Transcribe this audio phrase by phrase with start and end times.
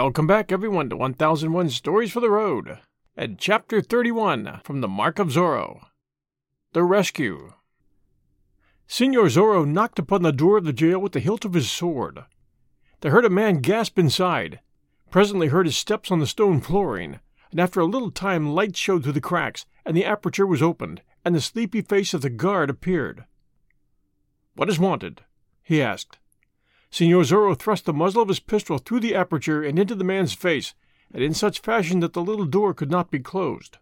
[0.00, 2.78] Welcome back, everyone, to 1001 Stories for the Road,
[3.16, 5.86] and Chapter 31 from the Mark of Zorro
[6.72, 7.54] The Rescue.
[8.86, 12.20] Signor Zorro knocked upon the door of the jail with the hilt of his sword.
[13.00, 14.60] They heard a man gasp inside,
[15.10, 17.18] presently heard his steps on the stone flooring,
[17.50, 21.02] and after a little time light showed through the cracks, and the aperture was opened,
[21.24, 23.24] and the sleepy face of the guard appeared.
[24.54, 25.22] What is wanted?
[25.64, 26.18] he asked.
[26.90, 30.32] Signor Zorro thrust the muzzle of his pistol through the aperture and into the man's
[30.32, 30.74] face,
[31.12, 33.78] and in such fashion that the little door could not be closed.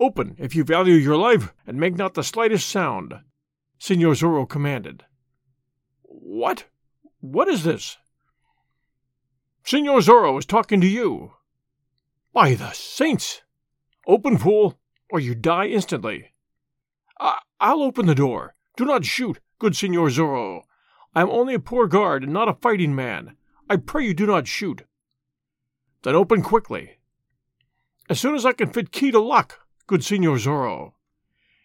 [0.00, 3.14] Open, if you value your life, and make not the slightest sound,
[3.78, 5.04] Signor Zorro commanded.
[6.02, 6.64] What?
[7.20, 7.96] What is this?
[9.64, 11.32] Signor Zorro is talking to you.
[12.32, 13.42] By the saints!
[14.06, 14.78] Open, fool,
[15.10, 16.32] or you die instantly.
[17.20, 18.54] I- I'll open the door.
[18.76, 20.62] Do not shoot, good Signor Zorro.
[21.14, 23.36] I am only a poor guard and not a fighting man.
[23.68, 24.84] I pray you do not shoot.
[26.02, 26.98] Then open quickly.
[28.08, 30.92] As soon as I can fit key to lock, good Signor Zorro.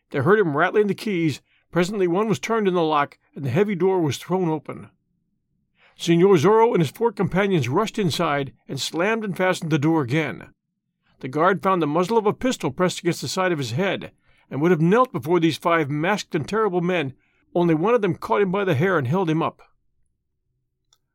[0.09, 1.41] They heard him rattling the keys.
[1.71, 4.89] Presently one was turned in the lock, and the heavy door was thrown open.
[5.95, 10.53] Signor Zorro and his four companions rushed inside and slammed and fastened the door again.
[11.19, 14.11] The guard found the muzzle of a pistol pressed against the side of his head,
[14.49, 17.13] and would have knelt before these five masked and terrible men
[17.55, 19.61] only one of them caught him by the hair and held him up.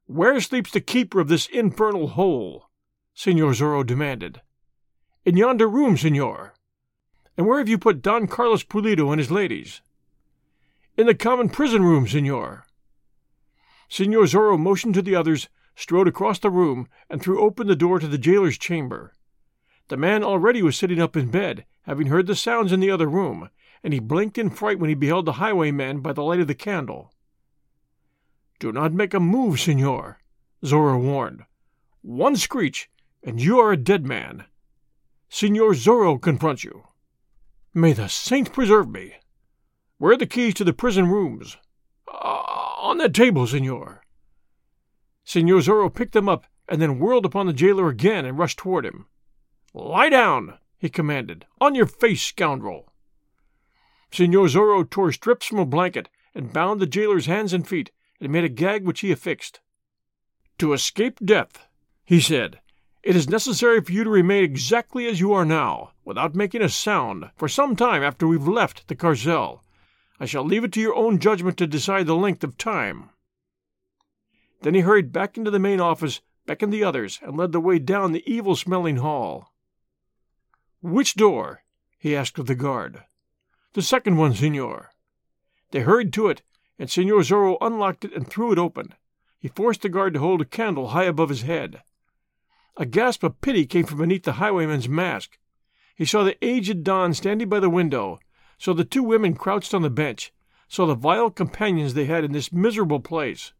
[0.07, 2.69] Where sleeps the keeper of this infernal hole?
[3.15, 4.41] Signor Zorro demanded.
[5.25, 6.55] In yonder room, senor.
[7.37, 9.83] And where have you put Don Carlos Pulido and his ladies?
[10.97, 12.67] In the common prison room, senor.
[13.89, 17.99] Signor Zorro motioned to the others, strode across the room, and threw open the door
[17.99, 19.15] to the jailer's chamber.
[19.89, 23.09] The man already was sitting up in bed, having heard the sounds in the other
[23.09, 23.51] room,
[23.83, 26.55] and he blinked in fright when he beheld the highwayman by the light of the
[26.55, 27.13] candle.
[28.59, 30.19] Do not make a move, senor,
[30.65, 31.45] Zorro warned.
[32.03, 32.91] One screech,
[33.23, 34.45] and you are a dead man.
[35.29, 36.85] Signor Zorro confronts you.
[37.75, 39.15] May the saints preserve me.
[39.99, 41.57] Where are the keys to the prison rooms?
[42.07, 42.43] Uh,
[42.79, 44.03] on that table, senor.
[45.25, 48.87] Signor Zorro picked them up and then whirled upon the jailer again and rushed toward
[48.87, 49.07] him.
[49.75, 51.47] Lie down, he commanded.
[51.61, 52.93] On your face, scoundrel.
[54.11, 58.33] Signor Zorro tore strips from a blanket and bound the jailer's hands and feet, and
[58.33, 59.61] made a gag which he affixed.
[60.59, 61.67] To escape death,
[62.05, 62.61] he said,
[63.03, 66.69] it is necessary for you to remain exactly as you are now, without making a
[66.69, 69.63] sound, for some time after we've left the Carcel.
[70.21, 73.11] I shall leave it to your own judgment to decide the length of time.
[74.63, 77.79] Then he hurried back into the main office, beckoned the others, and led the way
[77.79, 79.53] down the evil smelling hall.
[80.83, 81.63] Which door?
[81.99, 83.05] he asked of the guard.
[83.75, 84.91] The second one, senor.
[85.71, 86.43] They hurried to it,
[86.79, 88.95] and Senor Zorro unlocked it and threw it open.
[89.39, 91.83] He forced the guard to hold a candle high above his head.
[92.77, 95.39] A gasp of pity came from beneath the highwayman's mask.
[95.95, 98.21] He saw the aged Don standing by the window,
[98.57, 100.33] saw the two women crouched on the bench,
[100.69, 103.53] saw the vile companions they had in this miserable place.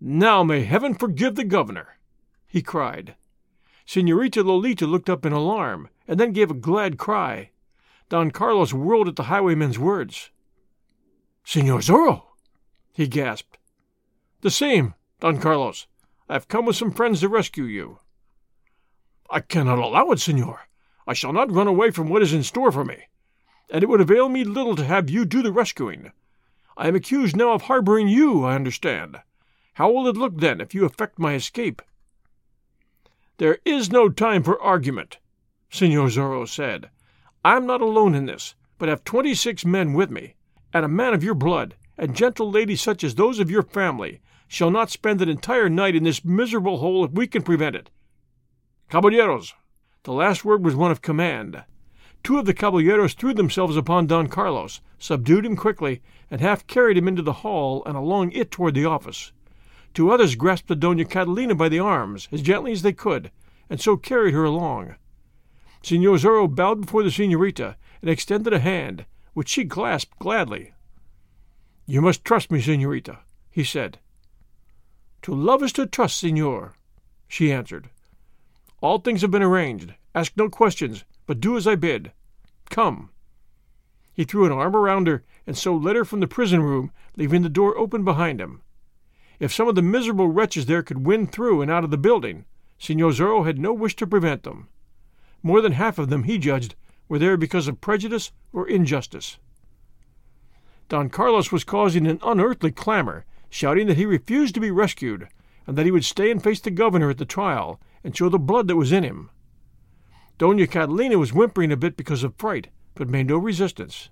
[0.00, 1.98] Now may heaven forgive the governor!
[2.46, 3.14] he cried.
[3.84, 7.50] Senorita Lolita looked up in alarm, and then gave a glad cry.
[8.10, 10.30] Don Carlos whirled at the highwayman's words.
[11.44, 12.24] Senor Zorro!
[12.92, 13.56] he gasped.
[14.40, 15.86] The same, Don Carlos.
[16.28, 18.00] I have come with some friends to rescue you.
[19.30, 20.66] I cannot allow it, senor.
[21.06, 23.04] I shall not run away from what is in store for me,
[23.70, 26.10] and it would avail me little to have you do the rescuing.
[26.76, 29.20] I am accused now of harboring you, I understand.
[29.74, 31.80] How will it look, then, if you effect my escape?
[33.38, 35.18] There is no time for argument,
[35.70, 36.90] Senor Zorro said.
[37.42, 40.34] I am not alone in this, but have twenty six men with me,
[40.74, 44.20] and a man of your blood, and gentle ladies such as those of your family,
[44.46, 47.88] shall not spend an entire night in this miserable hole if we can prevent it.
[48.90, 49.54] Caballeros!
[50.02, 51.64] The last word was one of command.
[52.22, 56.98] Two of the caballeros threw themselves upon Don Carlos, subdued him quickly, and half carried
[56.98, 59.32] him into the hall and along it toward the office.
[59.94, 63.30] Two others grasped the Dona Catalina by the arms, as gently as they could,
[63.70, 64.96] and so carried her along.
[65.82, 70.72] Signor Zorro bowed before the senorita and extended a hand, which she clasped gladly.
[71.86, 73.98] You must trust me, senorita, he said.
[75.22, 76.74] To love is to trust, senor,
[77.28, 77.90] she answered.
[78.80, 79.94] All things have been arranged.
[80.14, 82.12] Ask no questions, but do as I bid.
[82.70, 83.10] Come.
[84.12, 87.42] He threw an arm around her and so led her from the prison room, leaving
[87.42, 88.62] the door open behind him.
[89.38, 92.44] If some of the miserable wretches there could win through and out of the building,
[92.78, 94.68] Signor Zorro had no wish to prevent them.
[95.42, 96.74] More than half of them, he judged,
[97.08, 99.38] were there because of prejudice or injustice.
[100.88, 105.28] Don Carlos was causing an unearthly clamor, shouting that he refused to be rescued,
[105.66, 108.38] and that he would stay and face the governor at the trial and show the
[108.38, 109.30] blood that was in him.
[110.38, 114.08] Dona Catalina was whimpering a bit because of fright, but made no resistance.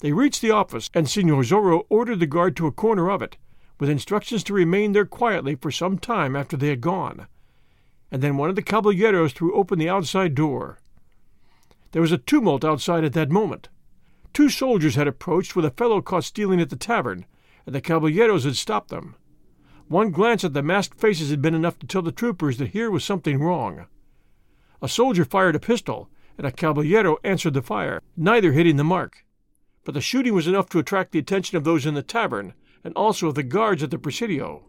[0.00, 3.36] They reached the office, and Signor Zorro ordered the guard to a corner of it,
[3.78, 7.26] with instructions to remain there quietly for some time after they had gone.
[8.10, 10.78] And then one of the caballeros threw open the outside door.
[11.92, 13.68] There was a tumult outside at that moment.
[14.32, 17.24] Two soldiers had approached with a fellow caught stealing at the tavern,
[17.64, 19.16] and the caballeros had stopped them.
[19.88, 22.90] One glance at the masked faces had been enough to tell the troopers that here
[22.90, 23.86] was something wrong.
[24.82, 29.24] A soldier fired a pistol, and a caballero answered the fire, neither hitting the mark.
[29.84, 32.54] But the shooting was enough to attract the attention of those in the tavern,
[32.84, 34.68] and also of the guards at the Presidio.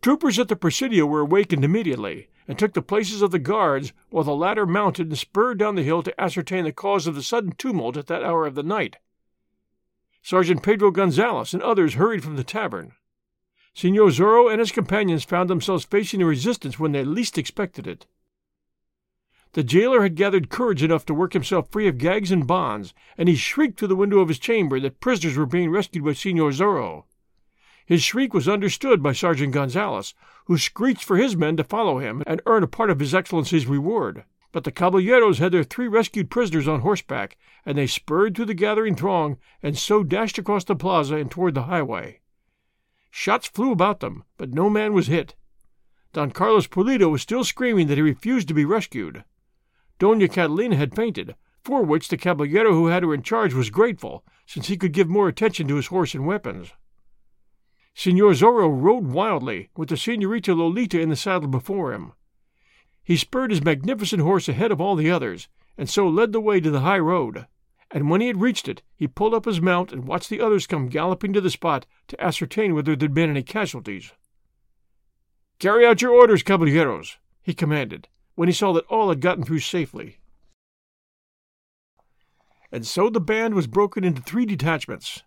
[0.00, 4.24] Troopers at the Presidio were awakened immediately, and took the places of the guards, while
[4.24, 7.52] the latter mounted and spurred down the hill to ascertain the cause of the sudden
[7.52, 8.96] tumult at that hour of the night.
[10.22, 12.92] Sergeant Pedro Gonzales and others hurried from the tavern.
[13.74, 18.06] Signor Zorro and his companions found themselves facing a resistance when they least expected it.
[19.52, 23.28] The jailer had gathered courage enough to work himself free of gags and bonds, and
[23.28, 26.50] he shrieked through the window of his chamber that prisoners were being rescued by Signor
[26.50, 27.04] Zorro.
[27.88, 30.12] His shriek was understood by Sergeant Gonzales,
[30.44, 33.66] who screeched for his men to follow him and earn a part of His Excellency's
[33.66, 34.24] reward.
[34.52, 38.52] But the caballeros had their three rescued prisoners on horseback, and they spurred through the
[38.52, 42.20] gathering throng and so dashed across the plaza and toward the highway.
[43.10, 45.34] Shots flew about them, but no man was hit.
[46.12, 49.24] Don Carlos Pulido was still screaming that he refused to be rescued.
[49.98, 54.26] Dona Catalina had fainted, for which the caballero who had her in charge was grateful,
[54.44, 56.74] since he could give more attention to his horse and weapons.
[57.98, 62.12] Signor Zorro rode wildly, with the Senorita Lolita in the saddle before him.
[63.02, 66.60] He spurred his magnificent horse ahead of all the others, and so led the way
[66.60, 67.48] to the high road.
[67.90, 70.64] And when he had reached it, he pulled up his mount and watched the others
[70.64, 74.12] come galloping to the spot to ascertain whether there had been any casualties.
[75.58, 78.06] Carry out your orders, caballeros, he commanded,
[78.36, 80.18] when he saw that all had gotten through safely.
[82.70, 85.24] And so the band was broken into three detachments,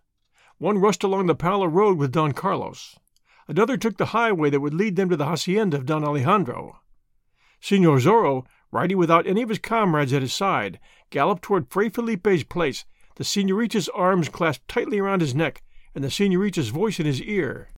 [0.62, 2.96] one rushed along the Pala road with Don Carlos.
[3.48, 6.80] Another took the highway that would lead them to the hacienda of Don Alejandro.
[7.60, 10.80] Senor Zorro, riding without any of his comrades at his side,
[11.10, 12.86] galloped toward Fray Felipe's place,
[13.16, 15.64] the senorita's arms clasped tightly around his neck,
[15.96, 17.70] and the senorita's voice in his ear.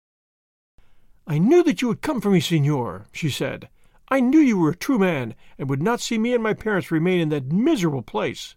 [1.25, 3.69] I knew that you would come for me, senor, she said.
[4.09, 6.90] I knew you were a true man, and would not see me and my parents
[6.90, 8.56] remain in that miserable place.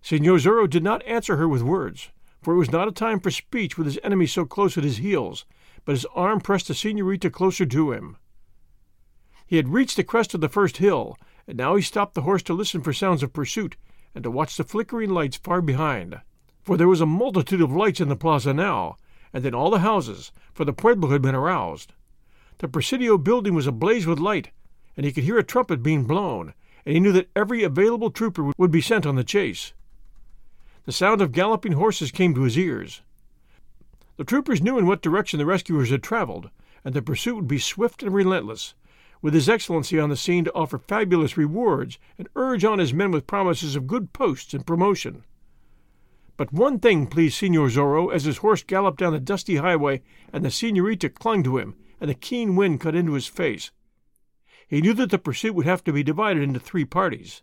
[0.00, 2.10] Senor Zorro did not answer her with words
[2.48, 4.96] for it was not a time for speech with his enemy so close at his
[4.96, 5.44] heels,
[5.84, 8.16] but his arm pressed the senorita closer to him.
[9.46, 12.42] He had reached the crest of the first hill, and now he stopped the horse
[12.44, 13.76] to listen for sounds of pursuit
[14.14, 16.22] and to watch the flickering lights far behind.
[16.62, 18.96] For there was a multitude of lights in the plaza now,
[19.30, 21.92] and in all the houses, for the pueblo had been aroused.
[22.60, 24.52] The Presidio building was ablaze with light,
[24.96, 26.54] and he could hear a trumpet being blown,
[26.86, 29.74] and he knew that every available trooper would be sent on the chase.
[30.88, 33.02] The sound of galloping horses came to his ears.
[34.16, 36.48] The troopers knew in what direction the rescuers had traveled,
[36.82, 38.72] and the pursuit would be swift and relentless,
[39.20, 43.10] with His Excellency on the scene to offer fabulous rewards and urge on his men
[43.10, 45.24] with promises of good posts and promotion.
[46.38, 50.00] But one thing pleased Signor Zorro as his horse galloped down the dusty highway
[50.32, 53.72] and the senorita clung to him and the keen wind cut into his face.
[54.66, 57.42] He knew that the pursuit would have to be divided into three parties.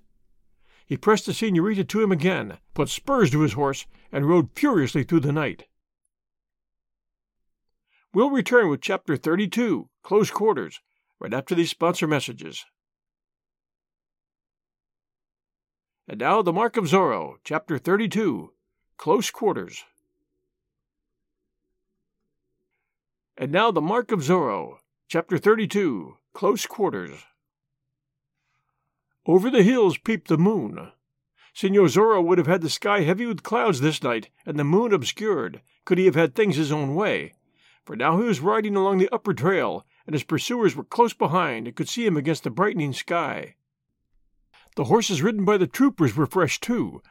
[0.85, 5.03] He pressed the senorita to him again, put spurs to his horse, and rode furiously
[5.03, 5.65] through the night.
[8.13, 10.79] We'll return with Chapter 32, Close Quarters,
[11.19, 12.65] right after these sponsor messages.
[16.07, 18.53] And now, The Mark of Zorro, Chapter 32,
[18.97, 19.83] Close Quarters.
[23.37, 24.77] And now, The Mark of Zorro,
[25.07, 27.25] Chapter 32, Close Quarters.
[29.27, 30.91] Over the hills peeped the moon.
[31.53, 34.93] Signor Zorro would have had the sky heavy with clouds this night, and the moon
[34.93, 37.33] obscured, could he have had things his own way.
[37.85, 41.65] For now he was riding along the upper trail, and his pursuers were close behind
[41.65, 43.55] and could see him against the brightening sky.
[44.75, 47.01] The horses ridden by the troopers were fresh too,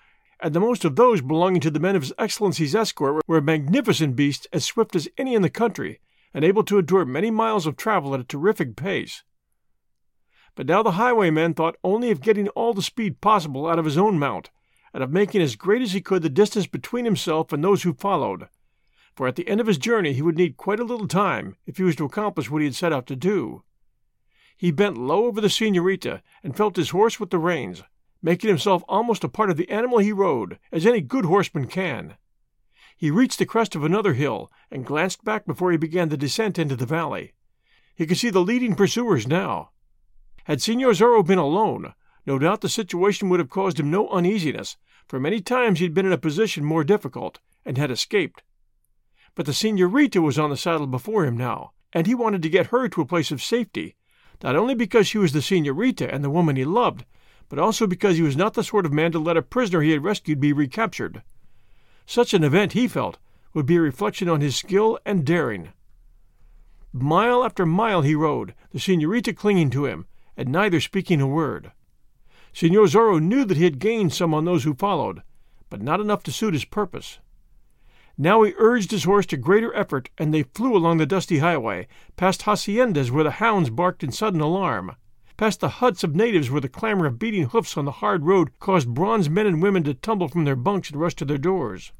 [0.40, 4.14] and the most of those belonging to the men of His Excellency's escort were magnificent
[4.14, 6.00] beasts as swift as any in the country,
[6.32, 9.22] and able to endure many miles of travel at a terrific pace.
[10.54, 13.98] But now the highwayman thought only of getting all the speed possible out of his
[13.98, 14.50] own mount,
[14.92, 17.92] and of making as great as he could the distance between himself and those who
[17.92, 18.48] followed.
[19.16, 21.76] For at the end of his journey he would need quite a little time if
[21.76, 23.64] he was to accomplish what he had set out to do.
[24.56, 27.82] He bent low over the senorita and felt his horse with the reins,
[28.22, 32.16] making himself almost a part of the animal he rode, as any good horseman can.
[32.96, 36.58] He reached the crest of another hill and glanced back before he began the descent
[36.58, 37.32] into the valley.
[37.96, 39.70] He could see the leading pursuers now.
[40.44, 41.94] Had Signor Zorro been alone,
[42.26, 45.94] no doubt the situation would have caused him no uneasiness, for many times he had
[45.94, 48.42] been in a position more difficult and had escaped.
[49.34, 52.66] But the Signorita was on the saddle before him now, and he wanted to get
[52.66, 53.96] her to a place of safety,
[54.42, 57.06] not only because she was the Signorita and the woman he loved,
[57.48, 59.92] but also because he was not the sort of man to let a prisoner he
[59.92, 61.22] had rescued be recaptured.
[62.04, 63.18] Such an event, he felt,
[63.54, 65.72] would be a reflection on his skill and daring.
[66.92, 71.72] Mile after mile he rode, the Signorita clinging to him, and neither speaking a word.
[72.52, 75.22] Signor Zorro knew that he had gained some on those who followed,
[75.70, 77.18] but not enough to suit his purpose.
[78.16, 81.88] Now he urged his horse to greater effort, and they flew along the dusty highway,
[82.16, 84.94] past haciendas where the hounds barked in sudden alarm,
[85.36, 88.56] past the huts of natives where the clamor of beating hoofs on the hard road
[88.60, 91.90] caused bronzed men and women to tumble from their bunks and rush to their doors.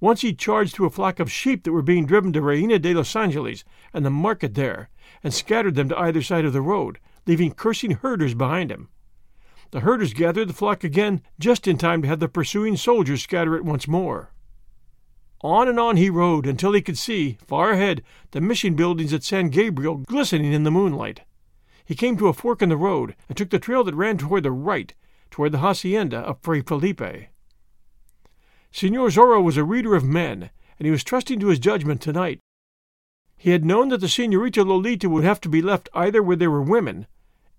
[0.00, 2.94] Once he charged through a flock of sheep that were being driven to Reina de
[2.94, 4.88] los Angeles and the market there,
[5.22, 8.88] and scattered them to either side of the road, leaving cursing herders behind him.
[9.72, 13.56] The herders gathered the flock again just in time to have the pursuing soldiers scatter
[13.56, 14.32] it once more.
[15.42, 19.22] On and on he rode until he could see, far ahead, the mission buildings at
[19.22, 21.22] San Gabriel glistening in the moonlight.
[21.84, 24.44] He came to a fork in the road and took the trail that ran toward
[24.44, 24.94] the right,
[25.30, 27.28] toward the hacienda of Fray Felipe.
[28.72, 32.40] Signor Zorro was a reader of men, and he was trusting to his judgment tonight.
[33.36, 36.50] He had known that the Senorita Lolita would have to be left either where there
[36.50, 37.06] were women,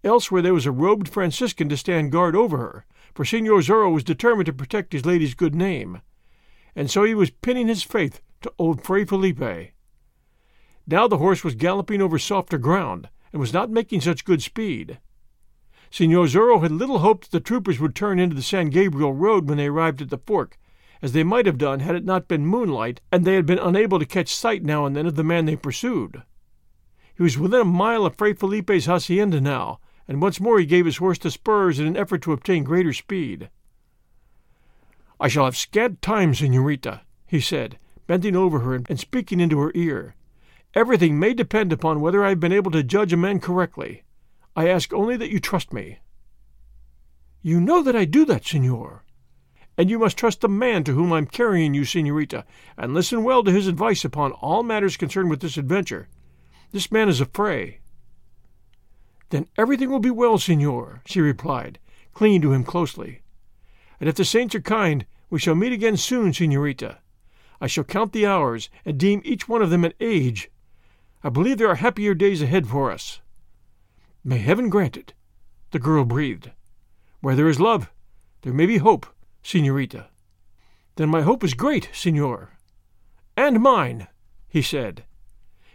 [0.03, 3.93] else where there was a robed Franciscan to stand guard over her, for Signor Zorro
[3.93, 6.01] was determined to protect his lady's good name.
[6.75, 9.73] And so he was pinning his faith to old Fray Felipe.
[10.85, 14.99] Now the horse was galloping over softer ground, and was not making such good speed.
[15.89, 19.47] Signor Zorro had little hope that the troopers would turn into the San Gabriel road
[19.47, 20.57] when they arrived at the fork,
[21.01, 23.99] as they might have done had it not been moonlight and they had been unable
[23.99, 26.23] to catch sight now and then of the man they pursued.
[27.15, 30.85] He was within a mile of Fray Felipe's hacienda now, and once more he gave
[30.85, 33.49] his horse the spurs in an effort to obtain greater speed.
[35.19, 39.71] I shall have scant time, senorita, he said, bending over her and speaking into her
[39.75, 40.15] ear.
[40.73, 44.03] Everything may depend upon whether I have been able to judge a man correctly.
[44.55, 45.99] I ask only that you trust me.
[47.41, 49.03] You know that I do that, senor.
[49.77, 52.45] And you must trust the man to whom I am carrying you, senorita,
[52.77, 56.09] and listen well to his advice upon all matters concerned with this adventure.
[56.71, 57.79] This man is a Fray.
[59.29, 61.79] Then everything will be well, senor, she replied,
[62.13, 63.21] clinging to him closely.
[63.99, 66.99] And if the saints are kind, we shall meet again soon, senorita.
[67.59, 70.49] I shall count the hours and deem each one of them an age
[71.23, 73.21] I believe there are happier days ahead for us.
[74.23, 75.13] May heaven grant it,
[75.71, 76.51] the girl breathed.
[77.21, 77.91] Where there is love,
[78.43, 79.07] there may be hope,
[79.41, 80.07] senorita.
[80.95, 82.51] Then my hope is great, senor.
[83.35, 84.07] And mine,
[84.47, 85.05] he said.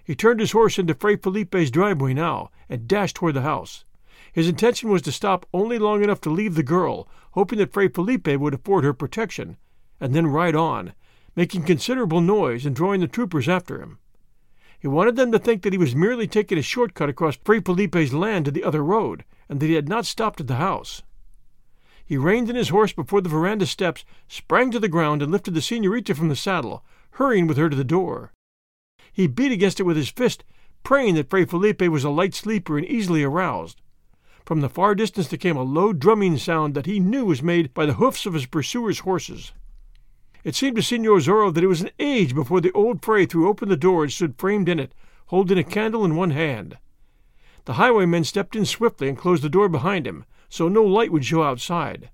[0.05, 3.85] He turned his horse into Fray Felipe's driveway now and dashed toward the house.
[4.33, 7.89] His intention was to stop only long enough to leave the girl, hoping that Fray
[7.89, 9.59] Felipe would afford her protection,
[10.01, 10.95] and then ride on,
[11.37, 13.99] making considerable noise and drawing the troopers after him.
[14.79, 17.61] He wanted them to think that he was merely taking a short cut across Fray
[17.61, 21.03] Felipe's land to the other road, and that he had not stopped at the house.
[22.05, 25.55] He reined in his horse before the veranda steps, sprang to the ground, and lifted
[25.55, 28.33] the senorita from the saddle, hurrying with her to the door.
[29.13, 30.43] He beat against it with his fist,
[30.83, 33.81] praying that Fray Felipe was a light sleeper and easily aroused.
[34.45, 37.75] From the far distance there came a low drumming sound that he knew was made
[37.75, 39.53] by the hoofs of his pursuers' horses.
[40.45, 43.49] It seemed to Signor Zorro that it was an age before the old Fray threw
[43.49, 44.95] open the door and stood framed in it,
[45.27, 46.79] holding a candle in one hand.
[47.67, 51.25] The highwaymen stepped in swiftly and closed the door behind him, so no light would
[51.25, 52.11] show outside.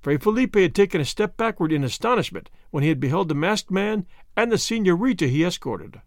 [0.00, 3.70] Fray Felipe had taken a step backward in astonishment when he had beheld the masked
[3.70, 4.06] man
[4.36, 6.00] and the senorita he escorted.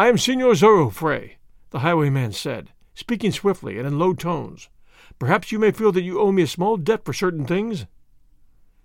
[0.00, 0.54] I am Signor
[0.92, 1.36] Fray,
[1.68, 4.70] the highwayman said, speaking swiftly and in low tones.
[5.18, 7.84] Perhaps you may feel that you owe me a small debt for certain things?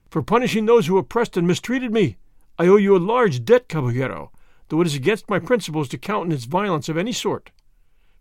[0.09, 2.17] For punishing those who oppressed and mistreated me,
[2.59, 4.33] I owe you a large debt, caballero,
[4.67, 7.51] though it is against my principles to countenance violence of any sort.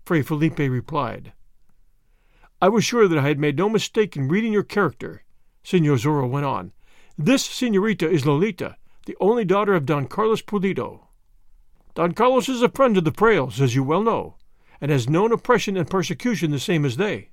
[0.04, 1.32] Fray Felipe replied.
[2.62, 5.24] I was sure that I had made no mistake in reading your character,
[5.64, 6.70] Senor Zorro went on.
[7.18, 11.03] This senorita is Lolita, the only daughter of Don Carlos Pulido.
[11.94, 14.34] Don Carlos is a friend of the Frailes, as you well know,
[14.80, 17.30] and has known oppression and persecution the same as they.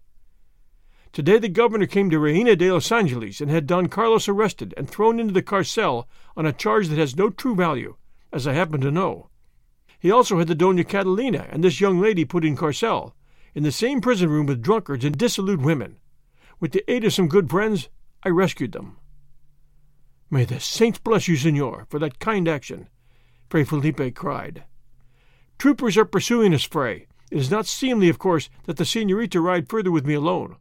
[1.11, 4.87] Today the governor came to Reina de los Angeles and had Don Carlos arrested and
[4.87, 7.95] thrown into the carcel on a charge that has no true value,
[8.31, 9.29] as I happen to know.
[9.99, 13.15] He also had the Dona Catalina and this young lady put in carcel,
[13.55, 15.97] in the same prison room with drunkards and dissolute women.
[16.59, 17.89] With the aid of some good friends,
[18.23, 18.97] I rescued them.
[20.29, 22.87] May the saints bless you, senor, for that kind action,
[23.51, 24.63] Fray Felipe cried.
[25.59, 27.07] Troopers are pursuing us, Fray.
[27.29, 30.55] It is not seemly, of course, that the senorita ride further with me alone.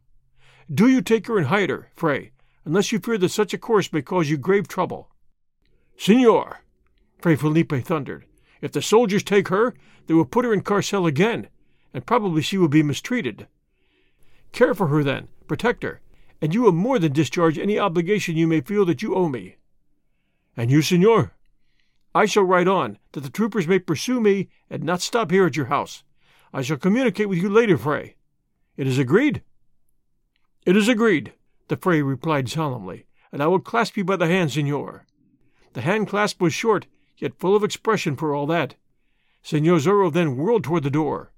[0.69, 2.33] Do you take her and hide her, Fray,
[2.65, 5.09] unless you fear that such a course may cause you grave trouble.
[5.97, 6.63] Senor,
[7.21, 8.25] Fray Felipe thundered,
[8.59, 9.73] if the soldiers take her,
[10.07, 11.47] they will put her in carcel again,
[11.93, 13.47] and probably she will be mistreated.
[14.51, 16.01] Care for her, then, protect her,
[16.41, 19.55] and you will more than discharge any obligation you may feel that you owe me.
[20.57, 21.31] And you, senor?
[22.13, 25.55] I shall ride on, that the troopers may pursue me and not stop here at
[25.55, 26.03] your house.
[26.53, 28.15] I shall communicate with you later, Fray.
[28.75, 29.41] It is agreed?
[30.65, 31.33] It is agreed,
[31.69, 35.05] the Fray replied solemnly, and I will clasp you by the hand, senor.
[35.73, 36.87] The hand clasp was short,
[37.17, 38.75] yet full of expression for all that.
[39.41, 41.31] Senor Zorro then whirled toward the door.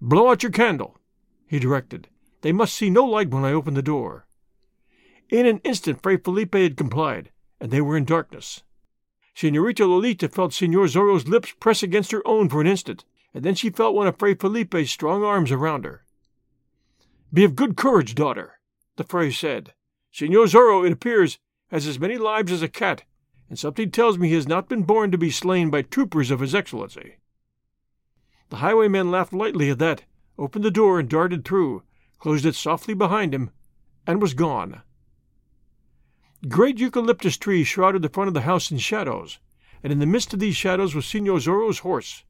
[0.00, 0.98] Blow out your candle,
[1.46, 2.08] he directed.
[2.42, 4.26] They must see no light when I open the door.
[5.30, 8.62] In an instant Fray Felipe had complied, and they were in darkness.
[9.34, 13.54] Senorita Lolita felt Senor Zorro's lips press against her own for an instant, and then
[13.54, 16.04] she felt one of Fray Felipe's strong arms around her.
[17.32, 18.58] Be of good courage, daughter,
[18.96, 19.74] the Fray said.
[20.12, 21.38] Senor Zorro, it appears,
[21.68, 23.04] has as many lives as a cat,
[23.48, 26.40] and something tells me he has not been born to be slain by troopers of
[26.40, 27.16] His Excellency.
[28.48, 30.04] The highwayman laughed lightly at that,
[30.36, 31.84] opened the door and darted through,
[32.18, 33.50] closed it softly behind him,
[34.06, 34.82] and was gone.
[36.48, 39.38] Great eucalyptus trees shrouded the front of the house in shadows,
[39.82, 42.24] and in the midst of these shadows was Signor Zorro's horse.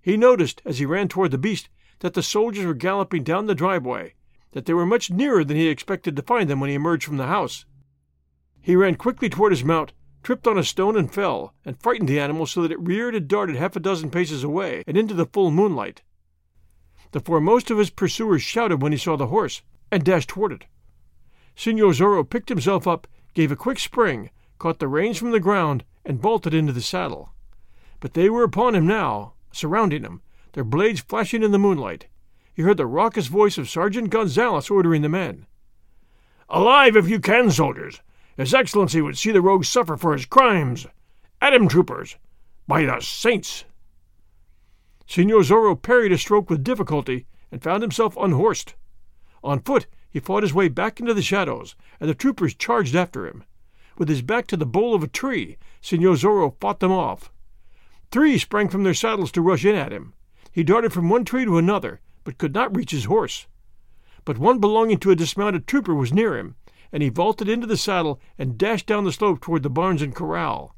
[0.00, 1.68] He noticed, as he ran toward the beast,
[1.98, 4.14] that the soldiers were galloping down the driveway,
[4.52, 7.16] that they were much nearer than he expected to find them when he emerged from
[7.16, 7.66] the house.
[8.60, 9.92] He ran quickly toward his mount,
[10.22, 13.26] tripped on a stone and fell, and frightened the animal so that it reared and
[13.26, 16.02] darted half a dozen paces away and into the full moonlight.
[17.10, 20.66] The foremost of his pursuers shouted when he saw the horse, and dashed toward it.
[21.56, 25.84] Signor Zorro picked himself up gave a quick spring, caught the reins from the ground,
[26.04, 27.34] and bolted into the saddle.
[28.00, 32.06] But they were upon him now, surrounding him, their blades flashing in the moonlight.
[32.52, 35.46] He heard the raucous voice of Sergeant Gonzales ordering the men.
[36.48, 38.00] Alive if you can, soldiers!
[38.36, 40.86] His Excellency would see the rogue suffer for his crimes!
[41.40, 42.16] At him, troopers!
[42.68, 43.64] By the saints!
[45.06, 48.74] Signor Zorro parried a stroke with difficulty and found himself unhorsed.
[49.42, 53.26] On foot, he fought his way back into the shadows, and the troopers charged after
[53.26, 53.42] him.
[53.98, 57.32] With his back to the bole of a tree, Signor Zorro fought them off.
[58.12, 60.14] Three sprang from their saddles to rush in at him.
[60.52, 63.48] He darted from one tree to another, but could not reach his horse.
[64.24, 66.54] But one belonging to a dismounted trooper was near him,
[66.92, 70.14] and he vaulted into the saddle and dashed down the slope toward the barns and
[70.14, 70.76] corral.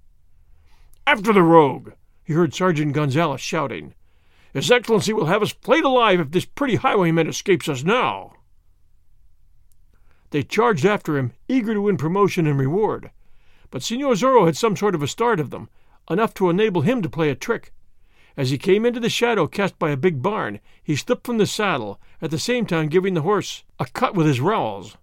[1.06, 1.92] After the rogue!
[2.24, 3.92] he heard Sergeant Gonzales shouting.
[4.54, 8.32] His Excellency will have us flayed alive if this pretty highwayman escapes us now.
[10.30, 13.12] They charged after him, eager to win promotion and reward.
[13.70, 15.68] But Signor Zorro had some sort of a start of them,
[16.10, 17.72] enough to enable him to play a trick.
[18.36, 21.46] As he came into the shadow cast by a big barn, he slipped from the
[21.46, 24.96] saddle, at the same time giving the horse a cut with his rowels.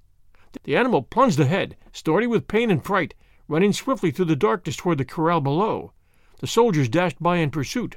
[0.64, 3.14] The animal plunged ahead, snorting with pain and fright,
[3.48, 5.94] running swiftly through the darkness toward the corral below.
[6.40, 7.96] The soldiers dashed by in pursuit.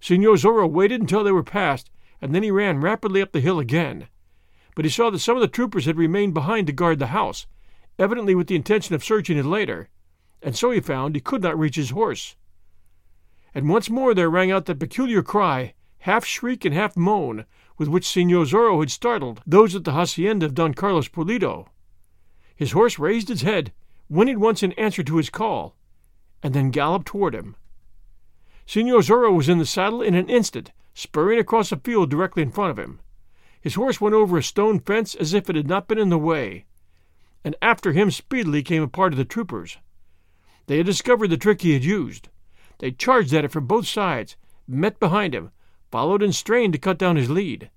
[0.00, 3.58] Signor Zorro waited until they were past, and then he ran rapidly up the hill
[3.58, 4.06] again
[4.74, 7.46] but he saw that some of the troopers had remained behind to guard the house,
[7.98, 9.88] evidently with the intention of searching it later,
[10.42, 12.36] and so he found he could not reach his horse.
[13.54, 17.44] And once more there rang out that peculiar cry, half shriek and half moan,
[17.78, 21.66] with which Signor Zorro had startled those at the hacienda of Don Carlos Pulido.
[22.56, 23.72] His horse raised its head,
[24.08, 25.76] whinnied once in answer to his call,
[26.42, 27.56] and then galloped toward him.
[28.66, 32.50] Signor Zorro was in the saddle in an instant, spurring across a field directly in
[32.50, 33.00] front of him.
[33.62, 36.18] His horse went over a stone fence as if it had not been in the
[36.18, 36.66] way,
[37.44, 39.78] and after him speedily came a part of the troopers.
[40.66, 42.28] They had discovered the trick he had used.
[42.78, 45.52] They charged at it from both sides, met behind him,
[45.92, 47.70] followed and strained to cut down his lead.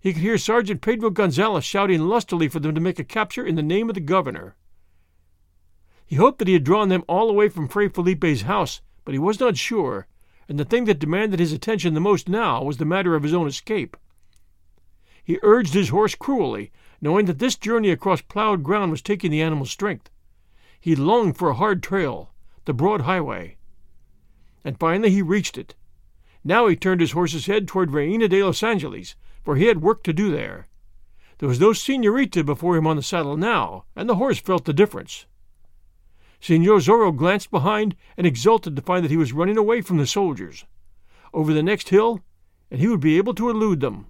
[0.00, 3.56] He could hear Sergeant Pedro Gonzales shouting lustily for them to make a capture in
[3.56, 4.56] the name of the governor.
[6.06, 9.18] He hoped that he had drawn them all away from Fray Felipe's house, but he
[9.18, 10.06] was not sure,
[10.48, 13.34] and the thing that demanded his attention the most now was the matter of his
[13.34, 13.98] own escape.
[15.24, 19.42] He urged his horse cruelly, knowing that this journey across plowed ground was taking the
[19.42, 20.10] animal's strength.
[20.80, 22.32] He longed for a hard trail,
[22.64, 23.56] the broad highway.
[24.64, 25.74] And finally he reached it.
[26.42, 30.02] Now he turned his horse's head toward Reina de los Angeles, for he had work
[30.04, 30.68] to do there.
[31.38, 34.74] There was no senorita before him on the saddle now, and the horse felt the
[34.74, 35.26] difference.
[36.38, 40.06] Senor Zorro glanced behind and exulted to find that he was running away from the
[40.06, 40.64] soldiers.
[41.32, 42.20] Over the next hill,
[42.70, 44.06] and he would be able to elude them.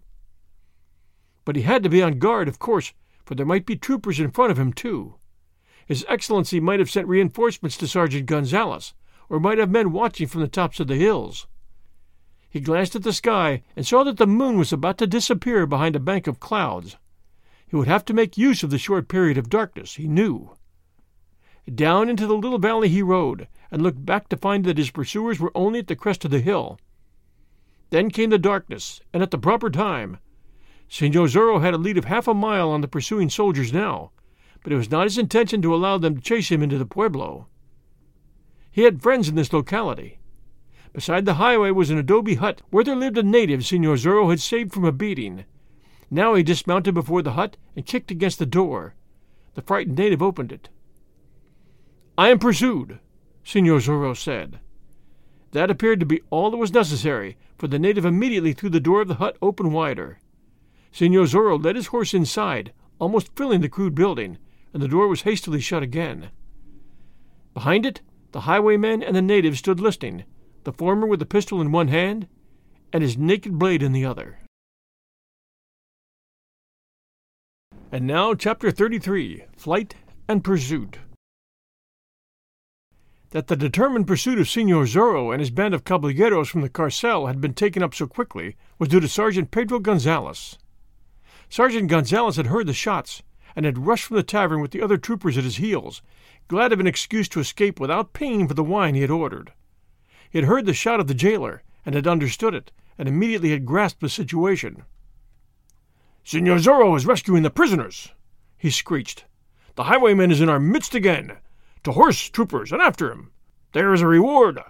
[1.45, 2.93] But he had to be on guard, of course,
[3.25, 5.15] for there might be troopers in front of him, too.
[5.87, 8.95] His Excellency might have sent reinforcements to Sergeant Gonzales,
[9.29, 11.47] or might have men watching from the tops of the hills.
[12.49, 15.97] He glanced at the sky and saw that the moon was about to disappear behind
[15.97, 16.97] a bank of clouds.
[17.67, 20.57] He would have to make use of the short period of darkness, he knew.
[21.73, 25.39] Down into the little valley he rode, and looked back to find that his pursuers
[25.39, 26.81] were only at the crest of the hill.
[27.91, 30.19] Then came the darkness, and at the proper time.
[30.93, 34.11] Senor Zorro had a lead of half a mile on the pursuing soldiers now,
[34.65, 37.47] but it was not his intention to allow them to chase him into the pueblo.
[38.73, 40.19] He had friends in this locality.
[40.93, 44.41] Beside the highway was an adobe hut where there lived a native Senor Zorro had
[44.41, 45.45] saved from a beating.
[46.11, 48.97] Now he dismounted before the hut and kicked against the door.
[49.55, 50.71] The frightened native opened it.
[52.19, 52.99] I am pursued,
[53.45, 54.59] Senor Zorro said.
[55.53, 59.03] That appeared to be all that was necessary, for the native immediately threw the door
[59.03, 60.19] of the hut open wider.
[60.93, 64.39] Senor Zorro led his horse inside, almost filling the crude building,
[64.73, 66.31] and the door was hastily shut again.
[67.55, 68.01] Behind it,
[68.33, 70.25] the highwayman and the native stood listening,
[70.65, 72.29] the former with a pistol in one hand
[72.93, 74.39] and his naked blade in the other.
[77.93, 79.97] And now, Chapter 33 Flight
[80.29, 80.99] and Pursuit.
[83.31, 87.27] That the determined pursuit of Senor Zorro and his band of caballeros from the carcel
[87.27, 90.59] had been taken up so quickly was due to Sergeant Pedro Gonzales.
[91.51, 93.23] Sergeant Gonzales had heard the shots
[93.57, 96.01] and had rushed from the tavern with the other troopers at his heels,
[96.47, 99.53] glad of an excuse to escape without paying for the wine he had ordered.
[100.31, 103.67] He had heard the shout of the jailer, and had understood it, and immediately had
[103.67, 104.85] grasped the situation.
[106.23, 108.13] Senor Zorro is rescuing the prisoners,
[108.57, 109.25] he screeched.
[109.75, 111.39] The highwayman is in our midst again.
[111.85, 113.33] To horse, troopers, and after him.
[113.73, 114.61] There is a reward.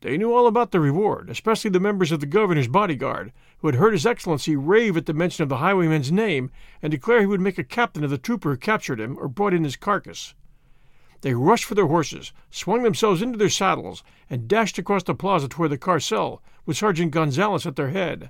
[0.00, 3.32] They knew all about the reward, especially the members of the governor's bodyguard,
[3.64, 6.50] who had heard His Excellency rave at the mention of the highwayman's name
[6.82, 9.54] and declare he would make a captain of the trooper who captured him or brought
[9.54, 10.34] in his carcass.
[11.22, 15.48] They rushed for their horses, swung themselves into their saddles, and dashed across the plaza
[15.48, 18.28] toward the carcel, with Sergeant Gonzales at their head.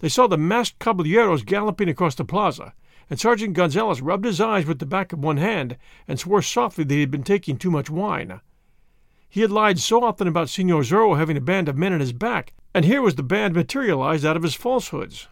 [0.00, 2.74] They saw the masked caballeros galloping across the plaza,
[3.08, 5.76] and Sergeant Gonzales rubbed his eyes with the back of one hand
[6.08, 8.40] and swore softly that he had been taking too much wine.
[9.28, 12.12] He had lied so often about Senor Zorro having a band of men at his
[12.12, 15.28] back, and here was the band materialized out of his falsehoods.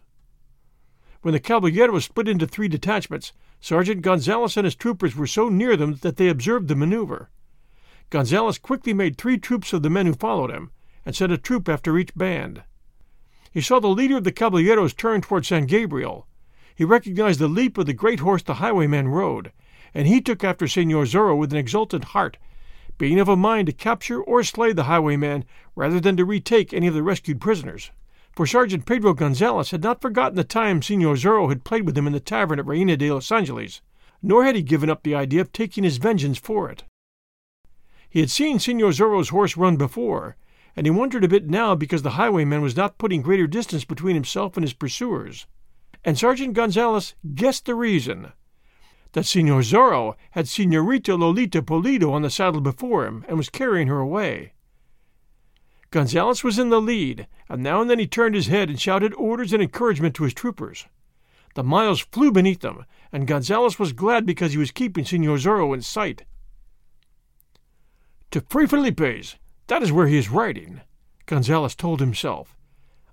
[1.22, 5.48] When the Caballero was split into three detachments, Sergeant Gonzales and his troopers were so
[5.48, 7.30] near them that they observed the maneuver.
[8.10, 10.70] Gonzales quickly made three troops of the men who followed him,
[11.04, 12.62] and sent a troop after each band.
[13.50, 16.26] He saw the leader of the caballeros turn toward San Gabriel.
[16.74, 19.52] He recognized the leap of the great horse the highwayman rode,
[19.94, 22.38] and he took after Senor Zorro with an exultant heart,
[22.98, 26.86] being of a mind to capture or slay the highwayman rather than to retake any
[26.86, 27.90] of the rescued prisoners
[28.32, 32.06] for Sergeant Pedro Gonzales had not forgotten the time Senor Zorro had played with him
[32.06, 33.82] in the tavern at Reina de los Angeles,
[34.22, 36.84] nor had he given up the idea of taking his vengeance for it.
[38.08, 40.36] He had seen Senor Zorro's horse run before,
[40.74, 44.14] and he wondered a bit now because the highwayman was not putting greater distance between
[44.14, 45.46] himself and his pursuers.
[46.02, 48.32] And Sergeant Gonzales guessed the reason
[49.12, 53.88] that Senor Zorro had Senorita Lolita Pulido on the saddle before him and was carrying
[53.88, 54.52] her away.
[55.90, 59.12] Gonzales was in the lead, and now and then he turned his head and shouted
[59.14, 60.86] orders and encouragement to his troopers.
[61.54, 65.74] The miles flew beneath them, and Gonzales was glad because he was keeping Senor Zorro
[65.74, 66.24] in sight.
[68.30, 70.80] To Fray Felipe's, that is where he is riding,
[71.26, 72.56] Gonzales told himself.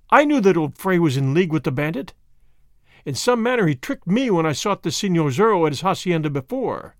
[0.09, 2.13] I knew that old Fray was in league with the bandit.
[3.05, 6.29] In some manner he tricked me when I sought the Senor Zorro at his hacienda
[6.29, 6.95] before.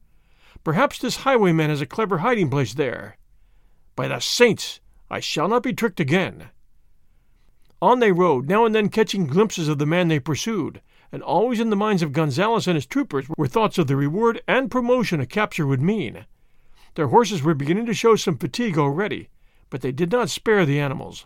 [0.64, 3.18] Perhaps this highwayman has a clever hiding place there.
[3.96, 6.50] By the saints, I shall not be tricked again.
[7.82, 10.82] On they rode, now and then catching glimpses of the man they pursued,
[11.12, 14.42] and always in the minds of Gonzales and his troopers were thoughts of the reward
[14.48, 16.26] and promotion a capture would mean.
[16.96, 19.30] Their horses were beginning to show some fatigue already,
[19.70, 21.26] but they did not spare the animals.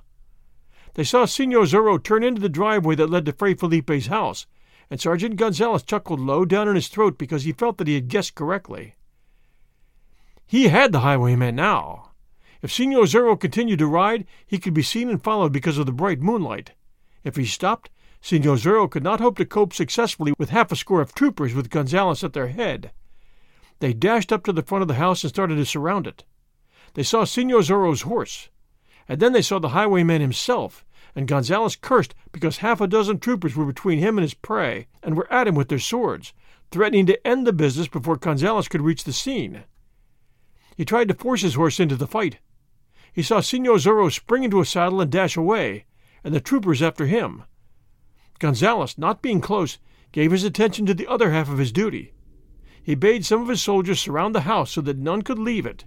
[0.94, 4.46] They saw Senor Zorro turn into the driveway that led to Fray Felipe's house,
[4.89, 8.08] and Sergeant Gonzales chuckled low down in his throat because he felt that he had
[8.08, 8.96] guessed correctly.
[10.46, 12.12] He had the highwayman now.
[12.62, 15.91] If Senor Zorro continued to ride, he could be seen and followed because of the
[15.91, 16.72] bright moonlight.
[17.24, 17.89] If he stopped,
[18.22, 21.69] Senor Zorro could not hope to cope successfully with half a score of troopers with
[21.69, 22.91] Gonzales at their head.
[23.80, 26.24] They dashed up to the front of the house and started to surround it.
[26.93, 28.50] They saw Senor Zorro's horse,
[29.10, 33.56] and then they saw the highwayman himself, and Gonzales cursed because half a dozen troopers
[33.56, 36.34] were between him and his prey, and were at him with their swords,
[36.71, 39.63] threatening to end the business before Gonzales could reach the scene.
[40.76, 42.39] He tried to force his horse into the fight,
[43.13, 45.86] he saw Senor Zorro spring into a saddle and dash away,
[46.23, 47.43] and the troopers after him.
[48.39, 49.78] Gonzales, not being close,
[50.12, 52.13] gave his attention to the other half of his duty.
[52.82, 55.86] he bade some of his soldiers surround the house so that none could leave it.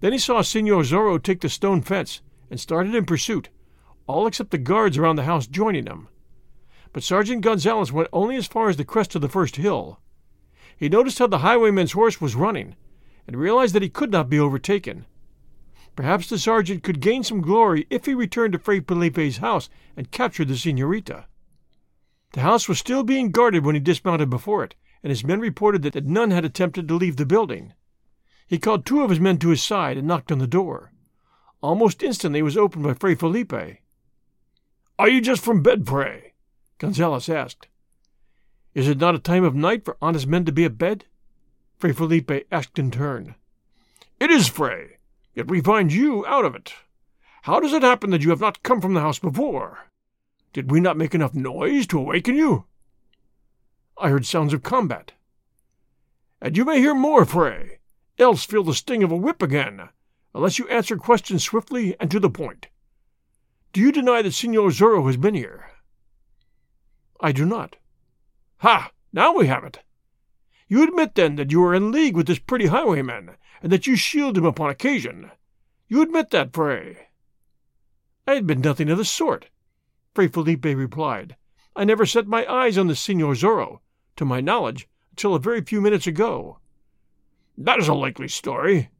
[0.00, 2.20] Then he saw Senor Zorro take the stone fence
[2.50, 3.48] and started in pursuit,
[4.06, 6.08] all except the guards around the house joining him.
[6.92, 10.00] But Sergeant Gonzales went only as far as the crest of the first hill.
[10.76, 12.76] He noticed how the highwayman's horse was running,
[13.26, 15.06] and realized that he could not be overtaken.
[15.94, 20.10] Perhaps the sergeant could gain some glory if he returned to Fray Felipe's house and
[20.10, 21.26] captured the senorita.
[22.32, 25.82] The house was still being guarded when he dismounted before it, and his men reported
[25.82, 27.74] that none had attempted to leave the building.
[28.46, 30.92] He called two of his men to his side and knocked on the door.
[31.62, 33.52] Almost instantly it was opened by Fray Felipe.
[34.98, 36.32] Are you just from bed, Fray?
[36.78, 37.68] Gonzales asked.
[38.74, 41.04] Is it not a time of night for honest men to be abed?
[41.78, 43.34] Fray Felipe asked in turn.
[44.20, 44.98] It is, Fray,
[45.34, 46.74] yet we find you out of it.
[47.42, 49.86] How does it happen that you have not come from the house before?
[50.52, 52.66] Did we not make enough noise to awaken you?
[53.98, 55.12] I heard sounds of combat.
[56.40, 57.78] And you may hear more, Fray,
[58.18, 59.88] else feel the sting of a whip again,
[60.34, 62.68] unless you answer questions swiftly and to the point.
[63.72, 65.70] Do you deny that Senor Zorro has been here?
[67.20, 67.76] I do not.
[68.58, 68.90] Ha!
[69.12, 69.80] Now we have it.
[70.68, 73.96] You admit, then, that you are in league with this pretty highwayman, and that you
[73.96, 75.30] shield him upon occasion.
[75.88, 77.08] You admit that, pray?
[78.26, 79.48] I admit nothing of the sort,
[80.14, 81.36] Fray Felipe replied.
[81.74, 83.80] I never set my eyes on the Senor Zorro,
[84.16, 86.58] to my knowledge, until a very few minutes ago.
[87.56, 88.90] That is a likely story.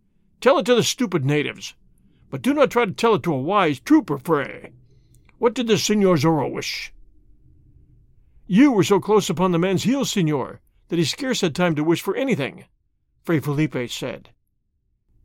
[0.40, 1.74] Tell it to the stupid natives.
[2.32, 4.72] But do not try to tell it to a wise trooper, Fray.
[5.36, 6.90] What did the Senor Zorro wish?
[8.46, 11.84] You were so close upon the man's heels, senor, that he scarce had time to
[11.84, 12.64] wish for anything,
[13.22, 14.30] Fray Felipe said.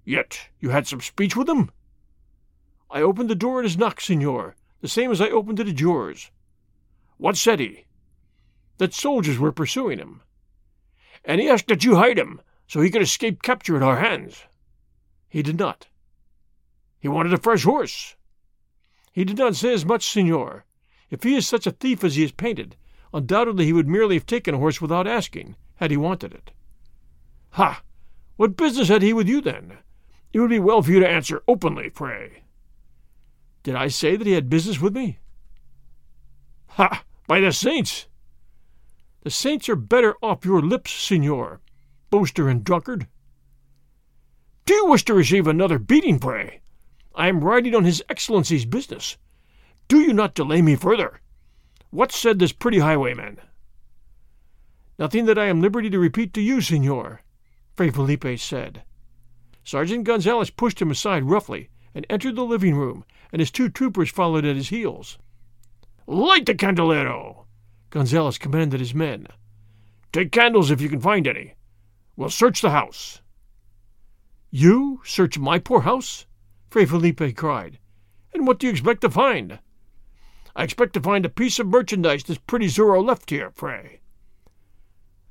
[0.04, 1.72] Yet you had some speech with him?
[2.92, 5.80] I opened the door at his knock, senor, the same as I opened it at
[5.80, 6.30] yours.
[7.16, 7.86] What said he?
[8.80, 10.24] That soldiers were pursuing him.
[11.24, 14.44] And he asked that you hide him, so he could escape capture at our hands.
[15.30, 15.88] He did not.
[17.08, 18.18] He wanted a fresh horse.
[19.14, 20.66] He did not say as much, senor.
[21.10, 22.76] If he is such a thief as he is painted,
[23.14, 26.52] Undoubtedly he would merely have taken a horse without asking, had he wanted it.
[27.52, 27.82] Ha!
[28.36, 29.78] What business had he with you, then?
[30.34, 32.44] It would be well for you to answer openly, pray.
[33.64, 35.20] Did I say that he had business with me?
[36.72, 37.06] Ha!
[37.26, 38.08] By the saints!
[39.22, 41.62] The saints are better off your lips, senor,
[42.10, 43.08] boaster and drunkard.
[44.66, 46.60] Do you wish to receive another beating, Fray?
[47.18, 49.18] I am riding on His Excellency's business.
[49.88, 51.20] Do you not delay me further?
[51.90, 53.40] What said this pretty highwayman?
[55.00, 57.24] Nothing that I am liberty to repeat to you, senor,
[57.76, 58.84] Fray Felipe said.
[59.64, 64.12] Sergeant Gonzales pushed him aside roughly and entered the living room, and his two troopers
[64.12, 65.18] followed at his heels.
[66.06, 67.48] Light the candelero!
[67.90, 69.26] Gonzales commanded his men.
[70.14, 71.56] Take candles if you can find any.
[72.16, 73.22] We'll search the house.
[74.52, 76.27] You search my poor house?
[76.78, 77.80] Fray Felipe cried.
[78.36, 79.58] And what do you expect to find?
[80.56, 84.02] I expect to find a piece of merchandise this pretty Zorro left here, Fray.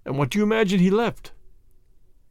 [0.04, 1.30] And what do you imagine he left?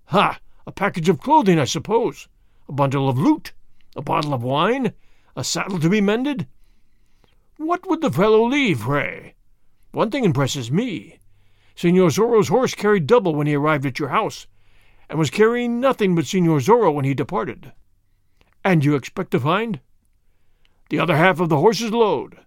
[0.08, 0.38] Ha!
[0.68, 2.28] A package of clothing, I suppose.
[2.68, 3.54] A bundle of loot.
[3.96, 4.92] A bottle of wine.
[5.38, 6.46] A saddle to be mended.
[7.56, 9.36] What would the fellow leave, Fray?
[9.94, 11.20] One thing impresses me.
[11.74, 14.46] Senor Zorro's horse carried double when he arrived at your house,
[15.10, 17.72] and was carrying nothing but Senor Zorro when he departed.
[18.66, 19.80] And you expect to find?
[20.90, 22.40] The other half of the horse's load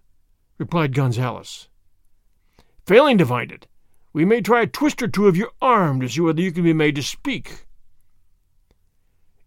[0.57, 1.69] replied Gonzales.
[2.85, 3.67] Failing to find it,
[4.11, 6.65] we may try a twist or two of your arm to see whether you can
[6.65, 7.65] be made to speak.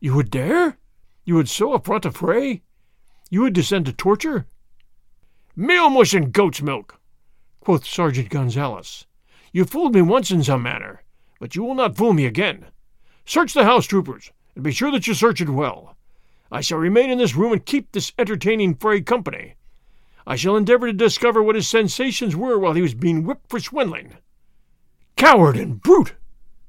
[0.01, 0.79] You would dare?
[1.27, 2.63] You would so affront a fray?
[3.29, 4.47] You would descend to torture?
[5.55, 6.99] Meal mush and goat's milk,
[7.61, 9.07] quoth Sergeant Gonzales.
[9.53, 11.03] You fooled me once in some manner,
[11.39, 12.65] but you will not fool me again.
[13.27, 15.99] Search the house, troopers, and be sure that you search it well.
[16.55, 19.55] I shall remain in this room and keep this entertaining fray company.
[20.27, 23.59] I shall endeavor to discover what his sensations were while he was being whipped for
[23.59, 24.19] swindling.
[25.17, 26.15] Coward and brute!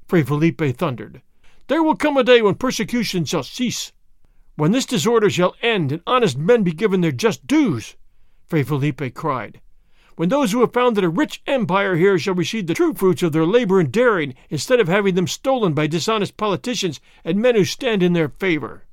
[0.07, 1.21] Fray Felipe thundered.
[1.67, 3.91] There will come a day when persecution shall cease,
[4.55, 7.97] when this disorder shall end and honest men be given their just dues,
[8.45, 9.59] Fray Felipe cried.
[10.15, 13.33] When those who have founded a rich empire here shall receive the true fruits of
[13.33, 17.65] their labor and daring, instead of having them stolen by dishonest politicians and men who
[17.65, 18.85] stand in their favor.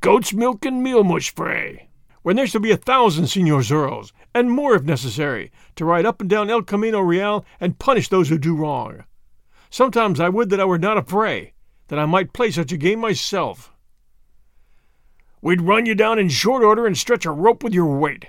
[0.00, 1.88] Goat's milk and meal mush, Fray
[2.28, 6.20] when there shall be a thousand Senor Zorros, and more if necessary, to ride up
[6.20, 9.04] and down El Camino Real and punish those who do wrong.
[9.70, 11.54] Sometimes I would that I were not a Fray,
[11.86, 13.72] that I might play such a game myself.
[15.40, 18.26] We'd run you down in short order and stretch a rope with your weight,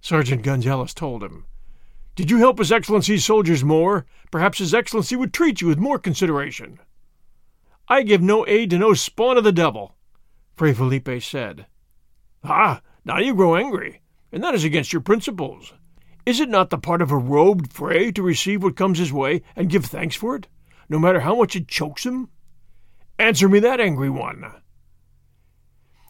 [0.00, 1.44] Sergeant Gonzales told him.
[2.16, 4.06] Did you help His Excellency's soldiers more?
[4.30, 6.80] Perhaps His Excellency would treat you with more consideration.
[7.88, 9.96] I give no aid to no spawn of the devil,
[10.58, 11.66] Fray Felipe said.
[12.42, 15.72] Ah, now you grow angry, and that is against your principles.
[16.26, 19.42] Is it not the part of a robed Fray to receive what comes his way
[19.54, 20.48] and give thanks for it,
[20.88, 22.30] no matter how much it chokes him?
[23.20, 24.52] Answer me that, angry one.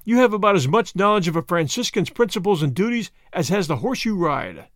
[0.02, 3.76] You have about as much knowledge of a Franciscan's principles and duties as has the
[3.76, 4.68] horse you ride.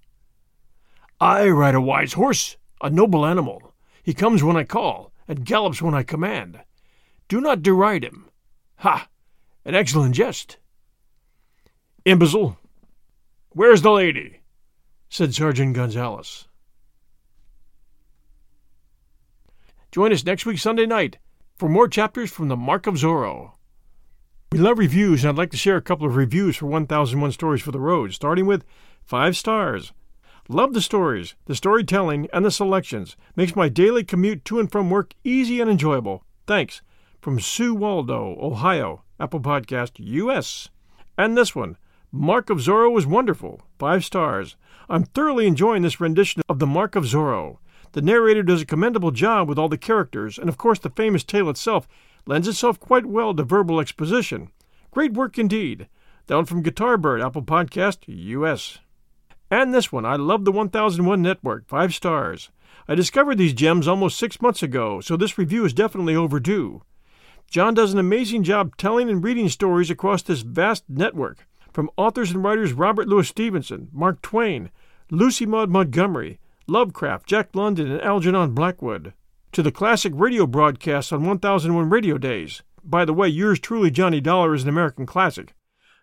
[1.18, 3.72] I ride a wise horse, a noble animal.
[4.02, 6.60] He comes when I call, and gallops when I command.
[7.26, 8.28] Do not deride him.
[8.80, 9.08] Ha!
[9.64, 10.56] An excellent jest.
[12.04, 12.58] Imbecile!
[13.50, 14.40] Where's the lady?
[15.08, 16.48] said Sergeant Gonzales.
[19.92, 21.18] Join us next week, Sunday night,
[21.58, 23.52] for more chapters from the Mark of Zorro.
[24.50, 27.62] We love reviews, and I'd like to share a couple of reviews for 1001 Stories
[27.62, 28.64] for the Road, starting with
[29.04, 29.92] five stars.
[30.48, 33.16] Love the stories, the storytelling, and the selections.
[33.36, 36.24] Makes my daily commute to and from work easy and enjoyable.
[36.46, 36.82] Thanks.
[37.22, 40.70] From Sue Waldo, Ohio, Apple Podcast US.
[41.16, 41.76] And this one,
[42.10, 43.62] Mark of Zorro was wonderful.
[43.78, 44.56] Five stars.
[44.88, 47.58] I'm thoroughly enjoying this rendition of The Mark of Zorro.
[47.92, 51.22] The narrator does a commendable job with all the characters, and of course the famous
[51.22, 51.86] tale itself
[52.26, 54.50] lends itself quite well to verbal exposition.
[54.90, 55.86] Great work indeed.
[56.26, 58.80] Down from Guitar Bird, Apple Podcast US.
[59.48, 62.50] And this one, I love the 1001 Network, five stars.
[62.88, 66.82] I discovered these gems almost six months ago, so this review is definitely overdue.
[67.52, 72.30] John does an amazing job telling and reading stories across this vast network, from authors
[72.30, 74.70] and writers Robert Louis Stevenson, Mark Twain,
[75.10, 79.12] Lucy Maud Montgomery, Lovecraft, Jack London, and Algernon Blackwood,
[79.52, 82.62] to the classic radio broadcasts on 1001 radio days.
[82.82, 85.52] By the way, yours truly, Johnny Dollar, is an American classic.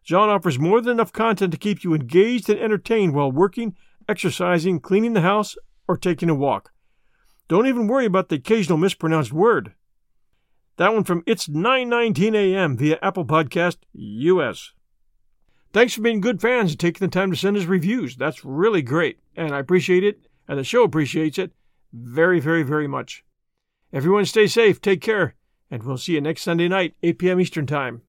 [0.03, 3.75] John offers more than enough content to keep you engaged and entertained while working,
[4.07, 5.57] exercising, cleaning the house,
[5.87, 6.71] or taking a walk.
[7.47, 9.73] Don't even worry about the occasional mispronounced word.
[10.79, 12.77] That one from It's 9:19 a.m.
[12.77, 14.71] via Apple Podcast US.
[15.73, 18.15] Thanks for being good fans and taking the time to send us reviews.
[18.15, 21.51] That's really great, and I appreciate it, and the show appreciates it
[21.91, 23.25] very, very, very much.
[23.91, 25.35] Everyone stay safe, take care,
[25.69, 27.41] and we'll see you next Sunday night, 8 p.m.
[27.41, 28.03] Eastern Time.